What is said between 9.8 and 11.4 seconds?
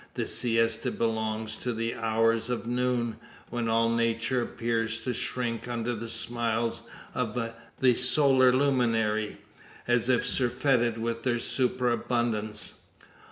as if surfeited with their